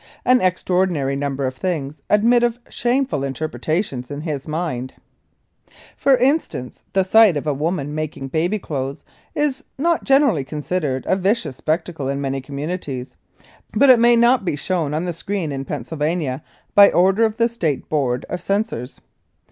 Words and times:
An 0.25 0.41
extraordinary 0.41 1.15
number 1.15 1.45
of 1.45 1.55
things 1.55 2.01
admit 2.09 2.41
of 2.41 2.57
shameful 2.69 3.23
interpretations 3.23 4.09
in 4.09 4.21
his 4.21 4.47
mind. 4.47 4.95
For 5.95 6.17
instance, 6.17 6.81
the 6.93 7.03
sight 7.03 7.37
of 7.37 7.45
a 7.45 7.53
woman 7.53 7.93
making 7.93 8.29
baby 8.29 8.57
clothes 8.57 9.03
is 9.35 9.63
not 9.77 10.03
generally 10.03 10.43
considered 10.43 11.05
a 11.07 11.15
vicious 11.15 11.57
spectacle 11.57 12.07
in 12.09 12.19
many 12.19 12.41
communities, 12.41 13.15
but 13.73 13.91
it 13.91 13.99
may 13.99 14.15
not 14.15 14.43
be 14.43 14.55
shown 14.55 14.95
on 14.95 15.05
the 15.05 15.13
screen 15.13 15.51
in 15.51 15.65
Pennsylvania 15.65 16.41
by 16.73 16.89
order 16.89 17.23
of 17.23 17.37
the 17.37 17.47
state 17.47 17.87
board 17.87 18.25
of 18.27 18.41
censors. 18.41 19.01